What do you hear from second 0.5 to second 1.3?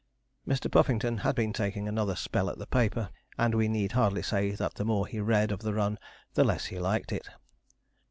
Puffington